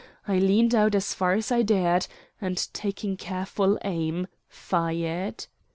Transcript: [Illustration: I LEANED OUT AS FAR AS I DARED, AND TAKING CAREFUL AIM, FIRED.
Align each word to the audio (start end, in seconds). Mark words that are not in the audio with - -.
[Illustration: 0.27 0.43
I 0.43 0.47
LEANED 0.47 0.73
OUT 0.75 0.95
AS 0.95 1.13
FAR 1.13 1.33
AS 1.33 1.51
I 1.51 1.61
DARED, 1.61 2.07
AND 2.41 2.73
TAKING 2.73 3.17
CAREFUL 3.17 3.77
AIM, 3.85 4.25
FIRED. 4.49 5.45